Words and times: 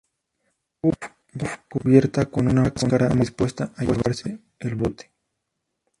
Puff 0.79 0.97
llega 1.37 1.63
cubierta 1.69 2.25
con 2.25 2.47
una 2.47 2.63
máscara, 2.63 3.09
dispuesta 3.09 3.71
a 3.77 3.83
llevarse 3.83 4.39
el 4.57 4.73
bote. 4.73 5.11